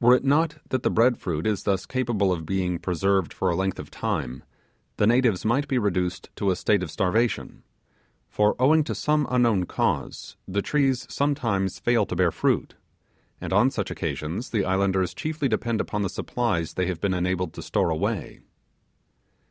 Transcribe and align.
Were 0.00 0.14
it 0.14 0.24
not 0.24 0.56
that 0.70 0.84
the 0.84 0.90
bread 0.90 1.18
fruit 1.18 1.46
is 1.46 1.64
thus 1.64 1.84
capable 1.84 2.32
of 2.32 2.46
being 2.46 2.78
preserved 2.78 3.34
for 3.34 3.50
a 3.50 3.54
length 3.54 3.78
of 3.78 3.90
time, 3.90 4.42
the 4.96 5.06
natives 5.06 5.44
might 5.44 5.68
be 5.68 5.76
reduced 5.76 6.30
to 6.36 6.50
a 6.50 6.56
state 6.56 6.82
of 6.82 6.90
starvation; 6.90 7.62
for 8.26 8.56
owing 8.58 8.84
to 8.84 8.94
some 8.94 9.26
unknown 9.30 9.64
cause 9.64 10.38
the 10.48 10.62
trees 10.62 11.06
sometimes 11.10 11.78
fail 11.78 12.06
to 12.06 12.16
bear 12.16 12.30
fruit; 12.32 12.76
and 13.38 13.52
on 13.52 13.70
such 13.70 13.90
occasions 13.90 14.48
the 14.48 14.64
islanders 14.64 15.12
chiefly 15.12 15.46
depend 15.46 15.78
upon 15.78 16.00
the 16.00 16.08
supplies 16.08 16.72
they 16.72 16.86
have 16.86 17.02
been 17.02 17.12
enabled 17.12 17.52
to 17.52 17.60
store 17.62 17.90
away. 17.90 18.40